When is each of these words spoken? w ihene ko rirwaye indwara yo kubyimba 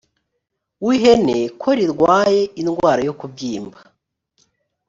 w 0.85 0.87
ihene 0.95 1.37
ko 1.61 1.69
rirwaye 1.77 2.41
indwara 2.61 3.01
yo 3.07 3.13
kubyimba 3.19 3.79